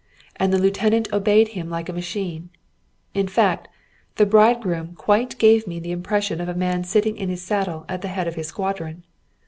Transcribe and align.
And 0.37 0.51
the 0.51 0.57
lieutenant 0.57 1.13
obeyed 1.13 1.49
him 1.49 1.69
like 1.69 1.87
a 1.87 1.93
machine. 1.93 2.49
In 3.13 3.27
fact, 3.27 3.67
the 4.15 4.25
bridegroom 4.25 4.95
quite 4.95 5.37
gave 5.37 5.67
me 5.67 5.79
the 5.79 5.91
impression 5.91 6.41
of 6.41 6.49
a 6.49 6.55
man 6.55 6.83
sitting 6.83 7.15
in 7.15 7.29
his 7.29 7.43
saddle 7.43 7.85
at 7.87 8.01
the 8.01 8.07
head 8.07 8.27
of 8.27 8.33
his 8.33 8.47
squadron. 8.47 9.03